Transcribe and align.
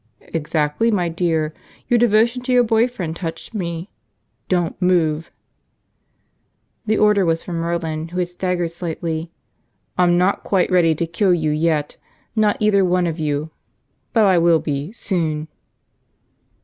"Exactly, 0.33 0.89
my 0.89 1.09
dear. 1.09 1.53
Your 1.87 1.99
devotion 1.99 2.41
to 2.41 2.51
your 2.51 2.63
boy 2.63 2.87
friend 2.87 3.15
touched 3.15 3.53
me– 3.53 3.91
don't 4.49 4.81
move!" 4.81 5.29
The 6.87 6.97
order 6.97 7.23
was 7.23 7.43
for 7.43 7.53
Merlin, 7.53 8.07
who 8.07 8.17
had 8.17 8.27
staggered 8.27 8.71
slightly. 8.71 9.31
"I'm 9.99 10.17
not 10.17 10.43
quite 10.43 10.71
ready 10.71 10.95
to 10.95 11.05
kill 11.05 11.35
you 11.35 11.51
yet, 11.51 11.97
not 12.35 12.57
either 12.59 12.83
one 12.83 13.05
of 13.05 13.19
you. 13.19 13.51
But 14.11 14.25
I 14.25 14.39
will 14.39 14.57
be, 14.57 14.91
soon." 14.91 15.47